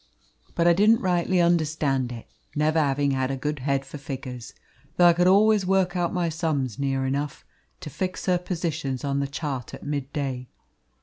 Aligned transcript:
But 0.55 0.65
I 0.67 0.73
didn't 0.73 1.01
rightly 1.01 1.39
understand 1.39 2.11
it, 2.11 2.25
never 2.55 2.79
having 2.79 3.11
had 3.11 3.29
a 3.29 3.37
good 3.37 3.59
head 3.59 3.85
for 3.85 3.99
figures, 3.99 4.55
though 4.97 5.05
I 5.05 5.13
could 5.13 5.27
always 5.27 5.63
work 5.63 5.95
out 5.95 6.11
my 6.11 6.27
sums 6.27 6.79
near 6.79 7.05
enough 7.05 7.45
to 7.81 7.89
fix 7.91 8.25
her 8.25 8.39
position 8.39 8.97
on 9.03 9.19
the 9.19 9.27
chart 9.27 9.75
at 9.75 9.83
mid 9.83 10.11
day. 10.11 10.47